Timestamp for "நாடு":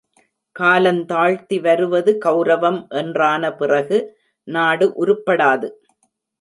4.47-4.87